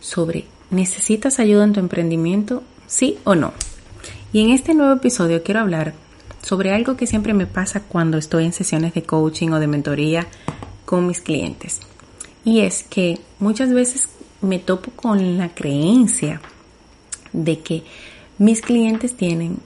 sobre 0.00 0.46
¿necesitas 0.70 1.38
ayuda 1.38 1.64
en 1.64 1.72
tu 1.72 1.80
emprendimiento? 1.80 2.62
¿Sí 2.86 3.18
o 3.24 3.34
no? 3.34 3.52
Y 4.32 4.42
en 4.42 4.50
este 4.50 4.74
nuevo 4.74 4.94
episodio 4.94 5.42
quiero 5.42 5.60
hablar 5.60 5.94
sobre 6.42 6.72
algo 6.72 6.96
que 6.96 7.06
siempre 7.06 7.34
me 7.34 7.46
pasa 7.46 7.80
cuando 7.80 8.18
estoy 8.18 8.44
en 8.44 8.52
sesiones 8.52 8.94
de 8.94 9.02
coaching 9.02 9.50
o 9.50 9.60
de 9.60 9.66
mentoría 9.66 10.26
con 10.84 11.06
mis 11.06 11.20
clientes. 11.20 11.80
Y 12.44 12.60
es 12.60 12.82
que 12.82 13.18
muchas 13.38 13.72
veces 13.72 14.08
me 14.40 14.58
topo 14.58 14.90
con 14.92 15.36
la 15.36 15.50
creencia 15.50 16.40
de 17.32 17.60
que 17.60 17.82
mis 18.38 18.62
clientes 18.62 19.16
tienen, 19.16 19.58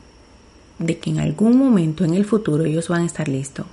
de 0.78 0.98
que 0.98 1.10
en 1.10 1.20
algún 1.20 1.56
momento 1.56 2.04
en 2.04 2.14
el 2.14 2.24
futuro 2.24 2.64
ellos 2.64 2.88
van 2.88 3.02
a 3.02 3.06
estar 3.06 3.28
listos 3.28 3.66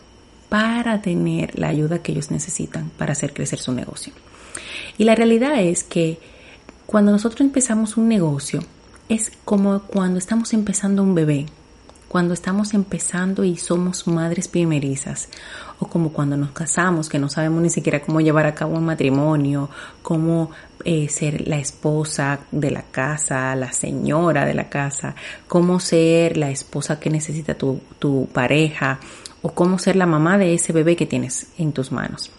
para 0.49 1.01
tener 1.01 1.57
la 1.57 1.69
ayuda 1.69 2.03
que 2.03 2.11
ellos 2.11 2.29
necesitan 2.29 2.91
para 2.97 3.13
hacer 3.13 3.33
crecer 3.33 3.59
su 3.59 3.71
negocio. 3.71 4.13
Y 4.97 5.05
la 5.05 5.15
realidad 5.15 5.59
es 5.61 5.83
que 5.83 6.19
cuando 6.85 7.11
nosotros 7.11 7.41
empezamos 7.41 7.97
un 7.97 8.07
negocio, 8.07 8.61
es 9.09 9.31
como 9.45 9.81
cuando 9.81 10.19
estamos 10.19 10.53
empezando 10.53 11.03
un 11.03 11.15
bebé, 11.15 11.45
cuando 12.07 12.33
estamos 12.33 12.73
empezando 12.73 13.43
y 13.45 13.55
somos 13.55 14.05
madres 14.07 14.47
primerizas, 14.47 15.29
o 15.79 15.87
como 15.87 16.11
cuando 16.11 16.35
nos 16.35 16.51
casamos, 16.51 17.07
que 17.07 17.19
no 17.19 17.29
sabemos 17.29 17.61
ni 17.61 17.69
siquiera 17.69 18.01
cómo 18.01 18.19
llevar 18.19 18.45
a 18.45 18.53
cabo 18.53 18.77
un 18.77 18.85
matrimonio, 18.85 19.69
cómo 20.01 20.51
eh, 20.83 21.07
ser 21.07 21.47
la 21.47 21.57
esposa 21.57 22.41
de 22.51 22.71
la 22.71 22.83
casa, 22.83 23.55
la 23.55 23.71
señora 23.71 24.45
de 24.45 24.53
la 24.53 24.67
casa, 24.67 25.15
cómo 25.47 25.79
ser 25.79 26.35
la 26.35 26.51
esposa 26.51 26.99
que 26.99 27.09
necesita 27.09 27.53
tu, 27.53 27.79
tu 27.99 28.27
pareja, 28.33 28.99
o 29.41 29.51
cómo 29.51 29.79
ser 29.79 29.95
la 29.95 30.05
mamá 30.05 30.37
de 30.37 30.53
ese 30.53 30.73
bebé 30.73 30.95
que 30.95 31.05
tienes 31.05 31.47
en 31.57 31.71
tus 31.71 31.91
manos. 31.91 32.31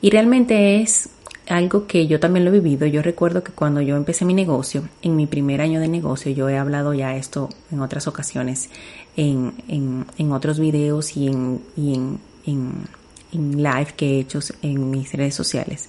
Y 0.00 0.10
realmente 0.10 0.80
es 0.80 1.08
algo 1.48 1.86
que 1.86 2.06
yo 2.06 2.20
también 2.20 2.44
lo 2.44 2.50
he 2.50 2.60
vivido. 2.60 2.86
Yo 2.86 3.02
recuerdo 3.02 3.42
que 3.42 3.52
cuando 3.52 3.80
yo 3.80 3.96
empecé 3.96 4.24
mi 4.24 4.34
negocio, 4.34 4.88
en 5.02 5.16
mi 5.16 5.26
primer 5.26 5.60
año 5.60 5.80
de 5.80 5.88
negocio, 5.88 6.32
yo 6.32 6.48
he 6.48 6.58
hablado 6.58 6.94
ya 6.94 7.16
esto 7.16 7.48
en 7.70 7.80
otras 7.80 8.06
ocasiones, 8.06 8.70
en, 9.16 9.52
en, 9.68 10.32
otros 10.32 10.58
videos 10.58 11.16
y, 11.16 11.28
en, 11.28 11.60
y 11.76 11.94
en, 11.94 12.18
en, 12.46 13.62
live 13.62 13.88
que 13.96 14.16
he 14.16 14.20
hecho 14.20 14.40
en 14.60 14.90
mis 14.90 15.12
redes 15.12 15.34
sociales, 15.34 15.88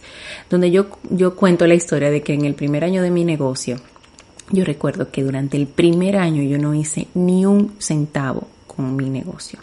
donde 0.49 0.71
yo, 0.71 0.87
yo 1.09 1.35
cuento 1.35 1.67
la 1.67 1.73
historia 1.73 2.09
de 2.09 2.21
que 2.21 2.33
en 2.33 2.45
el 2.45 2.55
primer 2.55 2.83
año 2.83 3.01
de 3.01 3.11
mi 3.11 3.25
negocio, 3.25 3.77
yo 4.51 4.63
recuerdo 4.63 5.11
que 5.11 5.23
durante 5.23 5.57
el 5.57 5.67
primer 5.67 6.15
año 6.15 6.41
yo 6.43 6.57
no 6.57 6.73
hice 6.73 7.07
ni 7.13 7.45
un 7.45 7.75
centavo 7.79 8.47
con 8.65 8.95
mi 8.95 9.09
negocio, 9.09 9.59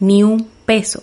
ni 0.00 0.22
un 0.22 0.46
peso. 0.66 1.02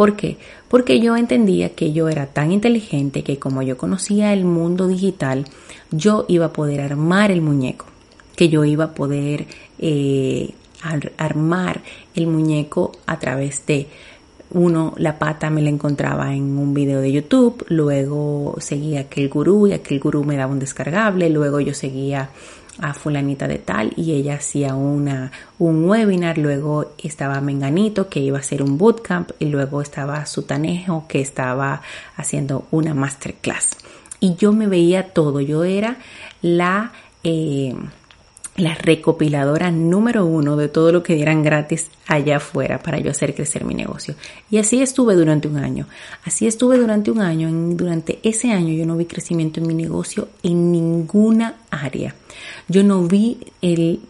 ¿Por 0.00 0.16
qué? 0.16 0.38
Porque 0.68 0.98
yo 0.98 1.14
entendía 1.14 1.74
que 1.74 1.92
yo 1.92 2.08
era 2.08 2.24
tan 2.24 2.52
inteligente 2.52 3.22
que 3.22 3.38
como 3.38 3.60
yo 3.60 3.76
conocía 3.76 4.32
el 4.32 4.46
mundo 4.46 4.88
digital, 4.88 5.44
yo 5.90 6.24
iba 6.26 6.46
a 6.46 6.52
poder 6.54 6.80
armar 6.80 7.30
el 7.30 7.42
muñeco, 7.42 7.84
que 8.34 8.48
yo 8.48 8.64
iba 8.64 8.84
a 8.84 8.94
poder 8.94 9.44
eh, 9.78 10.54
armar 11.18 11.82
el 12.14 12.28
muñeco 12.28 12.92
a 13.04 13.18
través 13.18 13.66
de 13.66 13.88
uno, 14.52 14.94
la 14.96 15.18
pata 15.18 15.50
me 15.50 15.60
la 15.60 15.68
encontraba 15.68 16.34
en 16.34 16.56
un 16.56 16.72
video 16.72 17.02
de 17.02 17.12
YouTube, 17.12 17.66
luego 17.68 18.56
seguía 18.58 19.00
aquel 19.00 19.28
gurú 19.28 19.66
y 19.66 19.74
aquel 19.74 20.00
gurú 20.00 20.24
me 20.24 20.38
daba 20.38 20.50
un 20.50 20.60
descargable, 20.60 21.28
luego 21.28 21.60
yo 21.60 21.74
seguía 21.74 22.30
a 22.78 22.94
fulanita 22.94 23.46
de 23.48 23.58
tal 23.58 23.92
y 23.96 24.12
ella 24.12 24.34
hacía 24.34 24.74
una, 24.74 25.32
un 25.58 25.84
webinar, 25.84 26.38
luego 26.38 26.92
estaba 26.98 27.40
Menganito 27.40 28.08
que 28.08 28.20
iba 28.20 28.38
a 28.38 28.40
hacer 28.40 28.62
un 28.62 28.78
bootcamp 28.78 29.30
y 29.38 29.46
luego 29.46 29.82
estaba 29.82 30.24
Sutanejo 30.26 31.06
que 31.08 31.20
estaba 31.20 31.82
haciendo 32.16 32.66
una 32.70 32.94
masterclass. 32.94 33.76
Y 34.20 34.34
yo 34.36 34.52
me 34.52 34.66
veía 34.66 35.12
todo, 35.12 35.40
yo 35.40 35.64
era 35.64 35.96
la... 36.42 36.92
Eh, 37.22 37.74
la 38.60 38.74
recopiladora 38.74 39.70
número 39.70 40.24
uno 40.24 40.56
de 40.56 40.68
todo 40.68 40.92
lo 40.92 41.02
que 41.02 41.14
dieran 41.14 41.42
gratis 41.42 41.88
allá 42.06 42.36
afuera 42.36 42.78
para 42.78 42.98
yo 42.98 43.10
hacer 43.10 43.34
crecer 43.34 43.64
mi 43.64 43.74
negocio. 43.74 44.14
Y 44.50 44.58
así 44.58 44.82
estuve 44.82 45.14
durante 45.14 45.48
un 45.48 45.56
año. 45.56 45.86
Así 46.24 46.46
estuve 46.46 46.78
durante 46.78 47.10
un 47.10 47.20
año. 47.20 47.50
durante 47.76 48.18
ese 48.22 48.52
año 48.52 48.72
yo 48.72 48.86
no 48.86 48.96
vi 48.96 49.06
crecimiento 49.06 49.60
en 49.60 49.66
mi 49.66 49.74
negocio 49.74 50.28
en 50.42 50.72
ninguna 50.72 51.56
área. 51.70 52.14
Yo 52.68 52.84
no 52.84 53.02
vi 53.02 53.38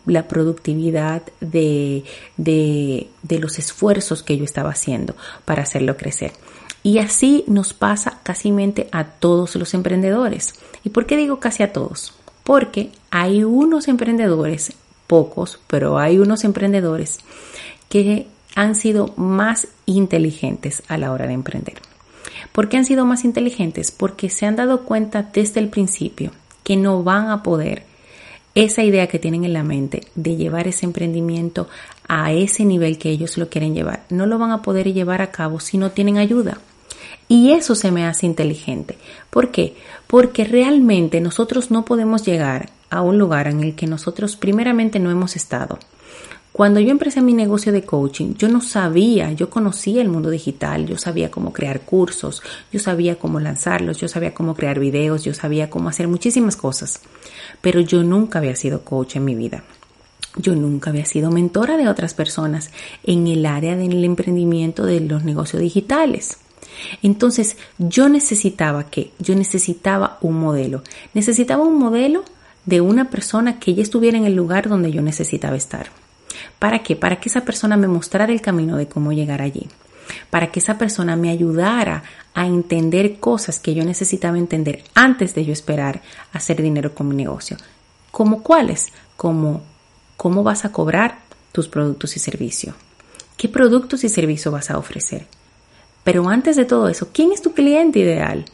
la 0.07 0.29
productividad 0.29 1.23
de, 1.41 2.05
de, 2.37 3.09
de 3.23 3.39
los 3.39 3.59
esfuerzos 3.59 4.23
que 4.23 4.37
yo 4.37 4.45
estaba 4.45 4.71
haciendo 4.71 5.15
para 5.45 5.63
hacerlo 5.63 5.97
crecer. 5.97 6.33
Y 6.83 6.99
así 6.99 7.45
nos 7.47 7.75
pasa 7.75 8.21
casi 8.23 8.51
a 8.93 9.05
todos 9.05 9.55
los 9.57 9.75
emprendedores. 9.75 10.55
¿Y 10.83 10.91
por 10.91 11.07
qué 11.07 11.17
digo 11.17 11.39
casi 11.39 11.63
a 11.63 11.73
todos? 11.73 12.15
Porque 12.51 12.91
hay 13.13 13.45
unos 13.45 13.87
emprendedores, 13.87 14.73
pocos, 15.07 15.61
pero 15.69 16.01
hay 16.01 16.19
unos 16.19 16.43
emprendedores 16.43 17.21
que 17.89 18.27
han 18.57 18.75
sido 18.75 19.15
más 19.17 19.69
inteligentes 19.87 20.83
a 20.89 20.99
la 20.99 21.13
hora 21.13 21.29
de 21.29 21.35
emprender. 21.35 21.75
¿Por 22.51 22.69
qué 22.69 22.77
han 22.77 22.85
sido 22.85 23.07
más 23.07 23.25
inteligentes? 23.25 23.93
Porque 23.93 24.31
se 24.31 24.47
han 24.47 24.57
dado 24.57 24.81
cuenta 24.81 25.31
desde 25.33 25.61
el 25.61 25.69
principio 25.69 26.33
que 26.65 26.75
no 26.75 27.05
van 27.05 27.31
a 27.31 27.45
poder 27.45 27.85
esa 28.57 28.83
idea 28.83 29.07
que 29.07 29.21
tienen 29.21 29.45
en 29.45 29.53
la 29.53 29.63
mente 29.63 30.01
de 30.17 30.35
llevar 30.35 30.67
ese 30.67 30.87
emprendimiento 30.87 31.69
a 32.09 32.33
ese 32.33 32.65
nivel 32.65 32.99
que 32.99 33.11
ellos 33.11 33.39
lo 33.39 33.49
quieren 33.49 33.77
llevar. 33.77 34.03
No 34.11 34.27
lo 34.27 34.41
van 34.41 34.51
a 34.51 34.63
poder 34.63 34.93
llevar 34.93 35.23
a 35.23 35.31
cabo 35.31 35.61
si 35.61 35.79
no 35.79 35.93
tienen 35.93 36.19
ayuda. 36.19 36.59
Y 37.31 37.53
eso 37.53 37.77
se 37.77 37.93
me 37.93 38.07
hace 38.07 38.27
inteligente. 38.27 38.99
¿Por 39.31 39.53
qué? 39.53 39.77
Porque 40.09 40.43
realmente 40.43 41.21
nosotros 41.21 41.71
no 41.71 41.85
podemos 41.85 42.27
llegar 42.27 42.71
a 42.91 43.03
un 43.03 43.19
lugar 43.19 43.47
en 43.47 43.61
el 43.61 43.77
que 43.77 43.87
nosotros 43.87 44.35
primeramente 44.35 44.99
no 44.99 45.13
hemos 45.13 45.37
estado. 45.37 45.79
Cuando 46.51 46.81
yo 46.81 46.91
empecé 46.91 47.23
mi 47.23 47.33
negocio 47.33 47.71
de 47.71 47.85
coaching, 47.85 48.35
yo 48.35 48.49
no 48.49 48.61
sabía, 48.61 49.31
yo 49.31 49.49
conocía 49.49 50.03
el 50.03 50.09
mundo 50.09 50.29
digital, 50.29 50.89
yo 50.89 50.99
sabía 50.99 51.31
cómo 51.31 51.53
crear 51.53 51.83
cursos, 51.83 52.43
yo 52.73 52.81
sabía 52.81 53.17
cómo 53.17 53.39
lanzarlos, 53.39 53.99
yo 53.99 54.09
sabía 54.09 54.35
cómo 54.35 54.57
crear 54.57 54.81
videos, 54.81 55.23
yo 55.23 55.33
sabía 55.33 55.71
cómo 55.71 55.89
hacer 55.89 56.09
muchísimas 56.09 56.57
cosas, 56.57 57.01
pero 57.61 57.79
yo 57.79 58.03
nunca 58.03 58.41
había 58.41 58.57
sido 58.57 58.83
coach 58.83 59.15
en 59.15 59.25
mi 59.25 59.37
vida. 59.37 59.63
Yo 60.35 60.57
nunca 60.57 60.91
había 60.91 61.07
sido 61.07 61.31
mentora 61.31 61.77
de 61.77 61.89
otras 61.89 62.13
personas 62.13 62.73
en 63.05 63.29
el 63.29 63.47
área 63.47 63.77
del 63.77 64.05
emprendimiento 64.05 64.85
de 64.85 64.99
los 64.99 65.23
negocios 65.23 65.63
digitales. 65.63 66.39
Entonces 67.03 67.57
yo 67.79 68.09
necesitaba 68.09 68.85
que, 68.91 69.13
yo 69.19 69.35
necesitaba 69.35 70.19
un 70.21 70.39
modelo, 70.41 70.83
necesitaba 71.15 71.65
un 71.65 71.79
modelo 71.79 72.25
de 72.67 72.81
una 72.81 73.11
persona 73.11 73.59
que 73.59 73.75
ya 73.75 73.83
estuviera 73.83 74.19
en 74.19 74.25
el 74.25 74.35
lugar 74.35 74.69
donde 74.69 74.93
yo 74.93 75.03
necesitaba 75.03 75.57
estar. 75.57 75.91
¿Para 76.59 76.83
qué? 76.83 76.97
Para 76.97 77.17
que 77.21 77.29
esa 77.29 77.45
persona 77.45 77.77
me 77.77 77.89
mostrara 77.89 78.33
el 78.33 78.41
camino 78.41 78.77
de 78.77 78.87
cómo 78.87 79.13
llegar 79.13 79.43
allí. 79.43 79.69
Para 80.31 80.51
que 80.51 80.61
esa 80.61 80.79
persona 80.79 81.17
me 81.17 81.31
ayudara 81.31 82.03
a 82.35 82.47
entender 82.47 83.19
cosas 83.19 83.59
que 83.59 83.75
yo 83.75 83.85
necesitaba 83.85 84.39
entender 84.39 84.85
antes 84.95 85.35
de 85.35 85.45
yo 85.45 85.53
esperar 85.53 86.03
hacer 86.33 86.63
dinero 86.63 86.95
con 86.95 87.09
mi 87.09 87.17
negocio. 87.17 87.57
¿Como 88.11 88.43
cuáles? 88.43 88.89
Como 89.17 89.63
cómo 90.21 90.43
vas 90.43 90.67
a 90.67 90.73
cobrar 90.73 91.21
tus 91.51 91.69
productos 91.69 92.15
y 92.17 92.19
servicios. 92.21 92.75
¿Qué 93.39 93.49
productos 93.49 94.05
y 94.05 94.11
servicios 94.11 94.53
vas 94.53 94.71
a 94.71 94.77
ofrecer? 94.77 95.27
Pero 96.05 96.29
antes 96.29 96.57
de 96.57 96.65
todo 96.65 96.89
eso, 96.89 97.09
¿quién 97.13 97.33
es 97.33 97.43
tu 97.43 97.53
cliente 97.53 97.99
ideal? 97.99 98.45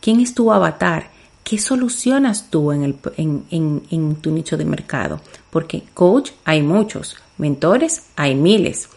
¿Quién 0.00 0.20
es 0.20 0.34
tu 0.34 0.52
avatar? 0.52 1.10
¿Qué 1.44 1.58
solucionas 1.58 2.50
tú 2.50 2.72
en, 2.72 4.16
tu 4.20 4.30
nicho 4.32 4.56
de 4.56 4.64
mercado? 4.64 5.20
Porque 5.50 5.84
coach 5.94 6.32
hay 6.44 6.62
muchos, 6.62 7.16
mentores 7.38 8.02
hay 8.16 8.34
miles. 8.34 8.88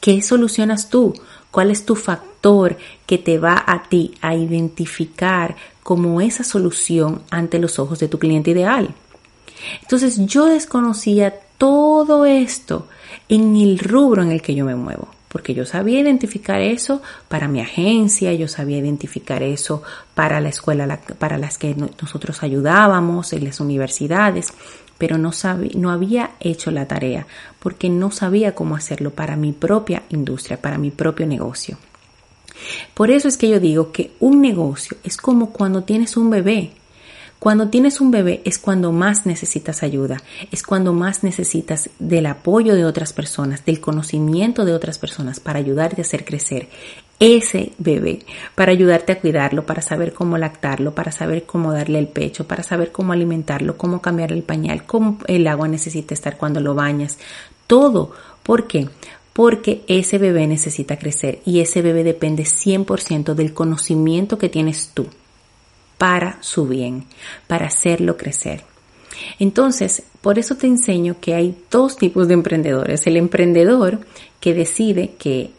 ¿Qué 0.00 0.22
solucionas 0.22 0.88
tú? 0.88 1.12
¿Cuál 1.50 1.70
es 1.70 1.84
tu 1.84 1.96
factor 1.96 2.78
que 3.06 3.18
te 3.18 3.38
va 3.38 3.62
a 3.66 3.82
ti 3.88 4.14
a 4.22 4.34
identificar 4.34 5.56
como 5.82 6.20
esa 6.20 6.44
solución 6.44 7.22
ante 7.30 7.58
los 7.58 7.78
ojos 7.78 7.98
de 7.98 8.08
tu 8.08 8.18
cliente 8.18 8.52
ideal? 8.52 8.94
Entonces 9.82 10.18
yo 10.26 10.46
desconocía 10.46 11.34
todo 11.58 12.24
esto 12.24 12.86
en 13.28 13.56
el 13.56 13.78
rubro 13.78 14.22
en 14.22 14.30
el 14.30 14.40
que 14.40 14.54
yo 14.54 14.64
me 14.64 14.76
muevo. 14.76 15.08
Porque 15.28 15.54
yo 15.54 15.64
sabía 15.64 16.00
identificar 16.00 16.60
eso 16.60 17.02
para 17.28 17.48
mi 17.48 17.60
agencia, 17.60 18.32
yo 18.32 18.48
sabía 18.48 18.78
identificar 18.78 19.42
eso 19.42 19.82
para 20.14 20.40
la 20.40 20.48
escuela 20.48 21.00
para 21.18 21.38
las 21.38 21.58
que 21.58 21.74
nosotros 21.74 22.42
ayudábamos, 22.42 23.32
en 23.32 23.44
las 23.44 23.60
universidades, 23.60 24.52
pero 24.96 25.16
no, 25.16 25.30
no 25.74 25.90
había 25.90 26.32
hecho 26.40 26.70
la 26.70 26.86
tarea 26.86 27.26
porque 27.60 27.88
no 27.88 28.10
sabía 28.10 28.54
cómo 28.54 28.74
hacerlo 28.74 29.10
para 29.10 29.36
mi 29.36 29.52
propia 29.52 30.02
industria, 30.10 30.60
para 30.60 30.78
mi 30.78 30.90
propio 30.90 31.26
negocio. 31.26 31.78
Por 32.94 33.10
eso 33.10 33.28
es 33.28 33.36
que 33.36 33.48
yo 33.48 33.60
digo 33.60 33.92
que 33.92 34.12
un 34.20 34.40
negocio 34.40 34.96
es 35.04 35.16
como 35.16 35.50
cuando 35.50 35.84
tienes 35.84 36.16
un 36.16 36.30
bebé. 36.30 36.72
Cuando 37.38 37.68
tienes 37.68 38.00
un 38.00 38.10
bebé 38.10 38.42
es 38.44 38.58
cuando 38.58 38.90
más 38.90 39.24
necesitas 39.24 39.84
ayuda, 39.84 40.16
es 40.50 40.64
cuando 40.64 40.92
más 40.92 41.22
necesitas 41.22 41.88
del 42.00 42.26
apoyo 42.26 42.74
de 42.74 42.84
otras 42.84 43.12
personas, 43.12 43.64
del 43.64 43.80
conocimiento 43.80 44.64
de 44.64 44.74
otras 44.74 44.98
personas 44.98 45.38
para 45.38 45.60
ayudarte 45.60 46.00
a 46.00 46.04
hacer 46.04 46.24
crecer 46.24 46.68
ese 47.20 47.72
bebé, 47.78 48.20
para 48.56 48.72
ayudarte 48.72 49.12
a 49.12 49.20
cuidarlo, 49.20 49.66
para 49.66 49.82
saber 49.82 50.12
cómo 50.12 50.36
lactarlo, 50.36 50.94
para 50.96 51.12
saber 51.12 51.44
cómo 51.44 51.72
darle 51.72 52.00
el 52.00 52.08
pecho, 52.08 52.46
para 52.48 52.64
saber 52.64 52.90
cómo 52.90 53.12
alimentarlo, 53.12 53.76
cómo 53.76 54.00
cambiar 54.02 54.32
el 54.32 54.42
pañal, 54.42 54.84
cómo 54.84 55.18
el 55.28 55.46
agua 55.46 55.68
necesita 55.68 56.14
estar 56.14 56.38
cuando 56.38 56.60
lo 56.60 56.74
bañas. 56.74 57.18
Todo. 57.68 58.12
¿Por 58.42 58.66
qué? 58.66 58.88
Porque 59.32 59.84
ese 59.86 60.18
bebé 60.18 60.48
necesita 60.48 60.98
crecer 60.98 61.40
y 61.44 61.60
ese 61.60 61.82
bebé 61.82 62.02
depende 62.02 62.42
100% 62.42 63.34
del 63.34 63.54
conocimiento 63.54 64.38
que 64.38 64.48
tienes 64.48 64.90
tú 64.92 65.06
para 65.98 66.38
su 66.40 66.66
bien, 66.66 67.04
para 67.46 67.66
hacerlo 67.66 68.16
crecer. 68.16 68.64
Entonces, 69.38 70.04
por 70.20 70.38
eso 70.38 70.56
te 70.56 70.66
enseño 70.66 71.16
que 71.20 71.34
hay 71.34 71.56
dos 71.70 71.96
tipos 71.96 72.28
de 72.28 72.34
emprendedores. 72.34 73.06
El 73.06 73.16
emprendedor 73.16 74.00
que 74.40 74.54
decide 74.54 75.14
que, 75.18 75.50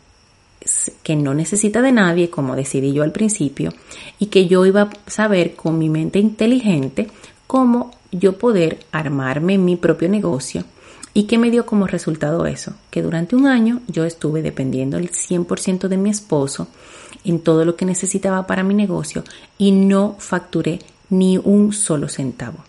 que 1.03 1.15
no 1.15 1.33
necesita 1.33 1.81
de 1.81 1.91
nadie, 1.91 2.29
como 2.29 2.55
decidí 2.55 2.93
yo 2.93 3.03
al 3.03 3.11
principio, 3.11 3.73
y 4.17 4.27
que 4.27 4.47
yo 4.47 4.65
iba 4.65 4.83
a 4.83 4.89
saber 5.07 5.55
con 5.55 5.77
mi 5.77 5.89
mente 5.89 6.19
inteligente 6.19 7.07
cómo 7.47 7.91
yo 8.11 8.37
poder 8.37 8.79
armarme 8.91 9.57
mi 9.57 9.75
propio 9.75 10.09
negocio. 10.09 10.63
¿Y 11.13 11.23
qué 11.23 11.37
me 11.37 11.51
dio 11.51 11.65
como 11.65 11.87
resultado 11.87 12.45
eso? 12.45 12.75
Que 12.91 13.01
durante 13.01 13.35
un 13.35 13.47
año 13.47 13.81
yo 13.87 14.05
estuve 14.05 14.41
dependiendo 14.41 14.97
el 14.97 15.11
100% 15.11 15.87
de 15.87 15.97
mi 15.97 16.11
esposo 16.11 16.67
en 17.23 17.39
todo 17.39 17.65
lo 17.65 17.75
que 17.75 17.85
necesitaba 17.85 18.47
para 18.47 18.63
mi 18.63 18.73
negocio 18.73 19.23
y 19.57 19.71
no 19.71 20.15
facturé 20.19 20.79
ni 21.09 21.37
un 21.37 21.73
solo 21.73 22.07
centavo. 22.07 22.59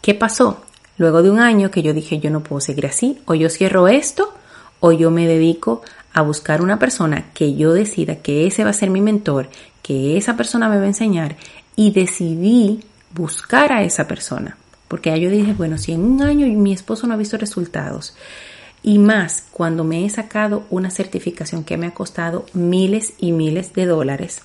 ¿Qué 0.00 0.14
pasó? 0.14 0.62
Luego 0.98 1.22
de 1.22 1.30
un 1.30 1.40
año 1.40 1.70
que 1.70 1.82
yo 1.82 1.94
dije 1.94 2.18
yo 2.18 2.30
no 2.30 2.42
puedo 2.42 2.60
seguir 2.60 2.86
así, 2.86 3.20
o 3.24 3.34
yo 3.34 3.48
cierro 3.48 3.88
esto 3.88 4.34
o 4.80 4.92
yo 4.92 5.10
me 5.10 5.26
dedico 5.26 5.82
a 6.12 6.22
buscar 6.22 6.60
una 6.60 6.78
persona 6.78 7.32
que 7.32 7.54
yo 7.54 7.72
decida 7.72 8.16
que 8.16 8.46
ese 8.46 8.64
va 8.64 8.70
a 8.70 8.74
ser 8.74 8.90
mi 8.90 9.00
mentor, 9.00 9.48
que 9.82 10.16
esa 10.16 10.36
persona 10.36 10.68
me 10.68 10.76
va 10.76 10.82
a 10.82 10.88
enseñar 10.88 11.36
y 11.76 11.92
decidí 11.92 12.80
buscar 13.14 13.72
a 13.72 13.82
esa 13.82 14.06
persona. 14.06 14.56
Porque 14.88 15.18
yo 15.18 15.30
dije, 15.30 15.54
bueno, 15.54 15.78
si 15.78 15.92
en 15.92 16.04
un 16.04 16.22
año 16.22 16.46
mi 16.48 16.72
esposo 16.72 17.06
no 17.06 17.14
ha 17.14 17.16
visto 17.16 17.38
resultados, 17.38 18.14
y 18.82 18.98
más 18.98 19.44
cuando 19.52 19.84
me 19.84 20.04
he 20.04 20.10
sacado 20.10 20.64
una 20.70 20.90
certificación 20.90 21.64
que 21.64 21.76
me 21.76 21.86
ha 21.86 21.94
costado 21.94 22.46
miles 22.52 23.14
y 23.18 23.32
miles 23.32 23.72
de 23.74 23.86
dólares. 23.86 24.42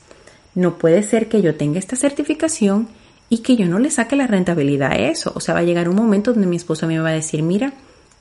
No 0.54 0.78
puede 0.78 1.04
ser 1.04 1.28
que 1.28 1.42
yo 1.42 1.56
tenga 1.56 1.80
esta 1.80 1.96
certificación 1.96 2.88
y 3.30 3.40
que 3.40 3.56
yo 3.56 3.68
no 3.68 3.80
le 3.80 3.92
saque 3.92 4.16
la 4.16 4.28
rentabilidad 4.28 4.92
a 4.92 4.96
eso. 4.96 5.32
O 5.36 5.40
sea, 5.40 5.54
va 5.54 5.62
a 5.62 5.64
llegar 5.64 5.90
un 5.90 5.96
momento 5.96 6.32
donde 6.34 6.48
mi 6.48 6.56
esposo 6.56 6.88
me 6.88 7.00
va 7.00 7.10
a 7.10 7.14
decir, 7.14 7.44
mira, 7.44 7.74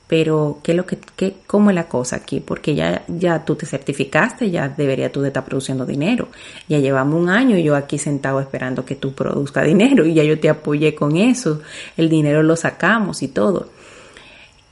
pero 0.07 0.59
¿qué 0.63 0.71
es 0.71 0.77
lo 0.77 0.85
que, 0.85 0.97
qué, 1.15 1.35
cómo 1.45 1.69
es 1.69 1.75
la 1.75 1.87
cosa 1.87 2.15
aquí? 2.17 2.39
Porque 2.39 2.75
ya, 2.75 3.03
ya 3.07 3.43
tú 3.43 3.55
te 3.55 3.65
certificaste, 3.65 4.49
ya 4.49 4.69
debería 4.69 5.11
tú 5.11 5.21
de 5.21 5.27
estar 5.27 5.43
produciendo 5.45 5.85
dinero. 5.85 6.29
Ya 6.67 6.79
llevamos 6.79 7.21
un 7.21 7.29
año 7.29 7.57
yo 7.57 7.75
aquí 7.75 7.97
sentado 7.97 8.39
esperando 8.39 8.85
que 8.85 8.95
tú 8.95 9.13
produzca 9.13 9.63
dinero 9.63 10.05
y 10.05 10.13
ya 10.13 10.23
yo 10.23 10.39
te 10.39 10.49
apoyé 10.49 10.95
con 10.95 11.17
eso. 11.17 11.61
El 11.95 12.09
dinero 12.09 12.41
lo 12.41 12.55
sacamos 12.55 13.21
y 13.21 13.27
todo. 13.27 13.69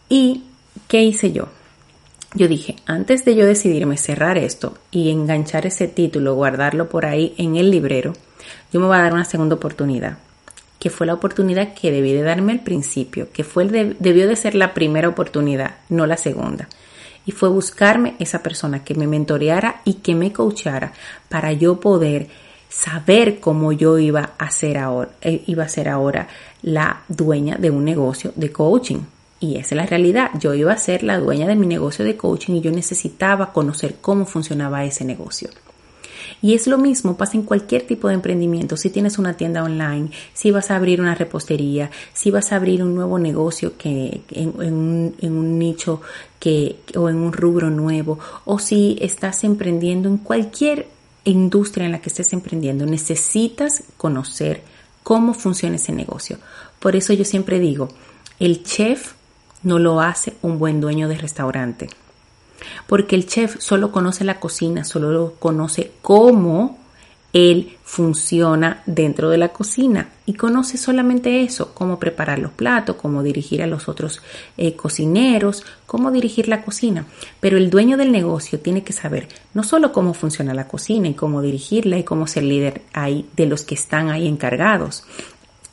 Y 0.07 0.43
¿Qué 0.87 1.01
hice 1.01 1.31
yo? 1.31 1.47
Yo 2.35 2.47
dije, 2.47 2.75
antes 2.85 3.25
de 3.25 3.35
yo 3.35 3.45
decidirme 3.45 3.97
cerrar 3.97 4.37
esto 4.37 4.77
y 4.91 5.09
enganchar 5.09 5.65
ese 5.65 5.87
título, 5.87 6.35
guardarlo 6.35 6.89
por 6.89 7.07
ahí 7.07 7.33
en 7.37 7.55
el 7.55 7.71
librero, 7.71 8.13
yo 8.71 8.79
me 8.79 8.85
voy 8.85 8.97
a 8.97 9.01
dar 9.01 9.13
una 9.13 9.25
segunda 9.25 9.55
oportunidad, 9.55 10.19
que 10.77 10.91
fue 10.91 11.07
la 11.07 11.15
oportunidad 11.15 11.73
que 11.73 11.91
debí 11.91 12.13
de 12.13 12.21
darme 12.21 12.51
al 12.51 12.59
principio, 12.59 13.29
que 13.31 13.43
fue 13.43 13.65
debió 13.65 14.27
de 14.27 14.35
ser 14.35 14.53
la 14.53 14.75
primera 14.75 15.09
oportunidad, 15.09 15.77
no 15.89 16.05
la 16.05 16.17
segunda. 16.17 16.67
Y 17.25 17.31
fue 17.31 17.49
buscarme 17.49 18.13
esa 18.19 18.43
persona 18.43 18.83
que 18.83 18.93
me 18.93 19.07
mentoreara 19.07 19.81
y 19.85 19.95
que 19.95 20.13
me 20.13 20.31
coachara 20.31 20.93
para 21.29 21.51
yo 21.53 21.79
poder 21.79 22.27
saber 22.69 23.39
cómo 23.39 23.71
yo 23.71 23.97
iba 23.97 24.33
a 24.37 24.51
ser 24.51 24.77
ahora, 24.77 25.09
eh, 25.21 25.41
iba 25.47 25.63
a 25.63 25.69
ser 25.69 25.89
ahora 25.89 26.27
la 26.61 27.01
dueña 27.07 27.55
de 27.55 27.71
un 27.71 27.85
negocio 27.85 28.33
de 28.35 28.51
coaching. 28.51 28.99
Y 29.45 29.57
esa 29.57 29.75
es 29.75 29.77
la 29.77 29.85
realidad. 29.85 30.31
Yo 30.39 30.55
iba 30.55 30.73
a 30.73 30.77
ser 30.77 31.03
la 31.03 31.19
dueña 31.19 31.47
de 31.47 31.55
mi 31.55 31.67
negocio 31.67 32.03
de 32.03 32.17
coaching 32.17 32.55
y 32.55 32.61
yo 32.61 32.71
necesitaba 32.71 33.53
conocer 33.53 33.97
cómo 34.01 34.25
funcionaba 34.25 34.83
ese 34.85 35.05
negocio. 35.05 35.49
Y 36.41 36.55
es 36.55 36.65
lo 36.65 36.79
mismo, 36.79 37.15
pasa 37.15 37.37
en 37.37 37.43
cualquier 37.43 37.83
tipo 37.83 38.07
de 38.07 38.15
emprendimiento. 38.15 38.75
Si 38.75 38.89
tienes 38.89 39.19
una 39.19 39.37
tienda 39.37 39.63
online, 39.63 40.09
si 40.33 40.49
vas 40.49 40.71
a 40.71 40.77
abrir 40.77 40.99
una 40.99 41.13
repostería, 41.13 41.91
si 42.13 42.31
vas 42.31 42.51
a 42.51 42.55
abrir 42.55 42.83
un 42.83 42.95
nuevo 42.95 43.19
negocio 43.19 43.77
que, 43.77 44.21
en, 44.31 44.49
un, 44.49 45.15
en 45.19 45.37
un, 45.37 45.59
nicho 45.59 46.01
que, 46.39 46.77
o 46.95 47.07
en 47.09 47.17
un 47.17 47.31
rubro 47.31 47.69
nuevo, 47.69 48.17
o 48.45 48.57
si 48.57 48.97
estás 48.99 49.43
emprendiendo 49.43 50.09
en 50.09 50.17
cualquier 50.17 50.87
industria 51.23 51.85
en 51.85 51.91
la 51.91 52.01
que 52.01 52.09
estés 52.09 52.33
emprendiendo, 52.33 52.85
necesitas 52.87 53.83
conocer 53.97 54.63
cómo 55.03 55.35
funciona 55.35 55.75
ese 55.75 55.91
negocio. 55.91 56.37
Por 56.79 56.95
eso 56.95 57.13
yo 57.13 57.25
siempre 57.25 57.59
digo, 57.59 57.89
el 58.39 58.63
chef 58.63 59.13
no 59.65 59.79
lo 59.79 59.99
hace 59.99 60.35
un 60.41 60.57
buen 60.57 60.79
dueño 60.79 61.09
de 61.09 61.17
restaurante. 61.17 61.89
Porque 62.87 63.15
el 63.15 63.27
chef 63.27 63.59
solo 63.59 63.91
conoce 63.91 64.23
la 64.23 64.39
cocina, 64.39 64.85
solo 64.85 65.33
conoce 65.39 65.91
cómo 66.01 66.77
él 67.35 67.75
funciona 67.83 68.81
dentro 68.85 69.29
de 69.29 69.37
la 69.37 69.49
cocina 69.49 70.07
y 70.25 70.35
conoce 70.35 70.77
solamente 70.77 71.43
eso, 71.43 71.73
cómo 71.73 71.99
preparar 71.99 72.39
los 72.39 72.51
platos, 72.51 72.95
cómo 72.95 73.23
dirigir 73.23 73.61
a 73.61 73.67
los 73.67 73.89
otros 73.89 74.21
eh, 74.55 74.77
cocineros, 74.77 75.65
cómo 75.85 76.11
dirigir 76.11 76.47
la 76.47 76.63
cocina. 76.63 77.05
Pero 77.41 77.57
el 77.57 77.69
dueño 77.69 77.97
del 77.97 78.13
negocio 78.13 78.61
tiene 78.61 78.85
que 78.85 78.93
saber 78.93 79.27
no 79.53 79.63
solo 79.63 79.91
cómo 79.91 80.13
funciona 80.13 80.53
la 80.53 80.69
cocina 80.69 81.09
y 81.09 81.13
cómo 81.13 81.41
dirigirla 81.41 81.97
y 81.97 82.05
cómo 82.05 82.25
ser 82.25 82.43
líder 82.43 82.83
ahí 82.93 83.27
de 83.35 83.47
los 83.47 83.63
que 83.63 83.75
están 83.75 84.09
ahí 84.09 84.29
encargados, 84.29 85.03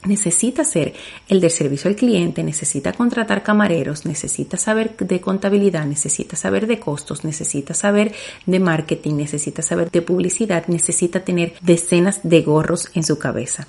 necesita 0.05 0.65
ser 0.65 0.95
el 1.29 1.41
del 1.41 1.51
servicio 1.51 1.89
al 1.89 1.97
cliente, 1.97 2.43
necesita 2.43 2.93
contratar 2.93 3.43
camareros, 3.43 4.05
necesita 4.05 4.57
saber 4.57 4.97
de 4.97 5.21
contabilidad, 5.21 5.87
necesita 5.87 6.37
saber 6.37 6.67
de 6.67 6.81
costos, 6.81 7.25
necesita 7.25 7.75
saber 7.75 8.13
de 8.47 8.61
marketing, 8.61 9.15
necesita 9.15 9.63
saber 9.63 9.91
de 9.91 10.03
publicidad, 10.03 10.67
necesita 10.67 11.21
tener 11.21 11.55
decenas 11.61 12.21
de 12.23 12.43
gorros 12.43 12.91
en 12.95 13.05
su 13.05 13.19
cabeza. 13.19 13.67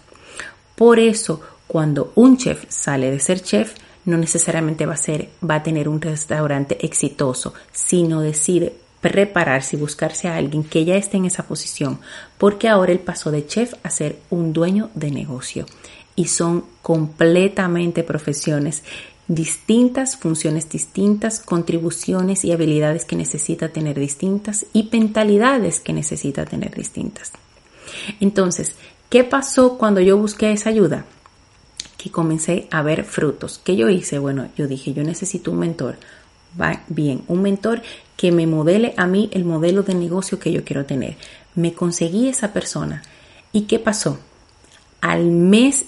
Por 0.75 0.99
eso, 0.99 1.41
cuando 1.67 2.11
un 2.15 2.37
chef 2.37 2.65
sale 2.67 3.11
de 3.11 3.19
ser 3.19 3.41
chef, 3.41 3.75
no 4.05 4.17
necesariamente 4.17 4.85
va 4.85 4.93
a 4.93 4.97
ser, 4.97 5.29
va 5.47 5.55
a 5.55 5.63
tener 5.63 5.87
un 5.87 6.01
restaurante 6.01 6.83
exitoso, 6.85 7.53
sino 7.71 8.21
decide 8.21 8.75
prepararse 8.99 9.75
y 9.75 9.79
buscarse 9.79 10.27
a 10.27 10.37
alguien 10.37 10.63
que 10.63 10.85
ya 10.85 10.95
esté 10.95 11.17
en 11.17 11.25
esa 11.25 11.43
posición, 11.43 11.99
porque 12.37 12.69
ahora 12.69 12.91
él 12.91 12.99
pasó 12.99 13.31
de 13.31 13.45
chef 13.45 13.73
a 13.83 13.89
ser 13.89 14.17
un 14.29 14.53
dueño 14.53 14.89
de 14.93 15.11
negocio 15.11 15.65
y 16.15 16.25
son 16.27 16.65
completamente 16.81 18.03
profesiones 18.03 18.83
distintas, 19.27 20.17
funciones 20.17 20.69
distintas, 20.69 21.39
contribuciones 21.39 22.43
y 22.43 22.51
habilidades 22.51 23.05
que 23.05 23.15
necesita 23.15 23.69
tener 23.69 23.99
distintas 23.99 24.65
y 24.73 24.89
mentalidades 24.91 25.79
que 25.79 25.93
necesita 25.93 26.45
tener 26.45 26.75
distintas. 26.75 27.31
Entonces, 28.19 28.75
¿qué 29.09 29.23
pasó 29.23 29.77
cuando 29.77 30.01
yo 30.01 30.17
busqué 30.17 30.51
esa 30.51 30.69
ayuda? 30.69 31.05
Que 31.97 32.11
comencé 32.11 32.67
a 32.69 32.81
ver 32.81 33.05
frutos. 33.05 33.61
¿Qué 33.63 33.75
yo 33.75 33.89
hice? 33.89 34.19
Bueno, 34.19 34.49
yo 34.57 34.67
dije, 34.67 34.93
yo 34.93 35.03
necesito 35.03 35.51
un 35.51 35.59
mentor. 35.59 35.95
Va 36.59 36.83
bien, 36.87 37.23
un 37.27 37.41
mentor 37.41 37.81
que 38.17 38.31
me 38.31 38.45
modele 38.45 38.93
a 38.97 39.07
mí 39.07 39.29
el 39.33 39.45
modelo 39.45 39.83
de 39.83 39.95
negocio 39.95 40.37
que 40.37 40.51
yo 40.51 40.63
quiero 40.65 40.85
tener. 40.85 41.15
Me 41.55 41.73
conseguí 41.73 42.27
esa 42.27 42.51
persona. 42.51 43.03
¿Y 43.53 43.61
qué 43.61 43.79
pasó? 43.79 44.19
Al 45.01 45.25
mes 45.31 45.85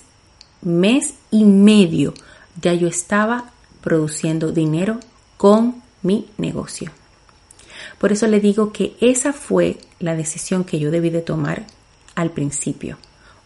mes 0.65 1.13
y 1.31 1.45
medio 1.45 2.13
ya 2.61 2.73
yo 2.73 2.87
estaba 2.87 3.51
produciendo 3.81 4.51
dinero 4.51 4.99
con 5.37 5.81
mi 6.01 6.27
negocio. 6.37 6.91
Por 7.99 8.11
eso 8.11 8.27
le 8.27 8.39
digo 8.39 8.73
que 8.73 8.95
esa 8.99 9.31
fue 9.31 9.77
la 9.99 10.15
decisión 10.15 10.63
que 10.63 10.79
yo 10.79 10.91
debí 10.91 11.09
de 11.09 11.21
tomar 11.21 11.65
al 12.15 12.31
principio, 12.31 12.97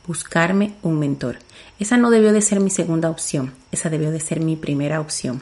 buscarme 0.07 0.73
un 0.81 0.97
mentor. 0.97 1.39
Esa 1.79 1.97
no 1.97 2.09
debió 2.09 2.33
de 2.33 2.41
ser 2.41 2.59
mi 2.59 2.69
segunda 2.69 3.09
opción, 3.09 3.53
esa 3.71 3.89
debió 3.89 4.11
de 4.11 4.19
ser 4.19 4.39
mi 4.39 4.55
primera 4.55 5.01
opción. 5.01 5.41